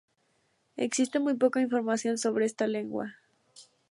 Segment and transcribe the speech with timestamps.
[0.77, 3.17] Existe muy poca información sobre esta lengua.